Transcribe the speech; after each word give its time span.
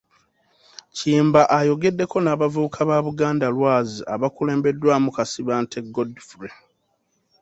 Kiyimba 0.95 1.41
ayogedeko 1.57 2.17
n'abavubuka 2.21 2.79
ba 2.89 2.97
‘Buganda 3.05 3.47
Lwazi,' 3.55 4.05
abakulembeddwamu 4.13 5.09
Kasibante 5.15 5.77
Godfrey. 5.95 6.53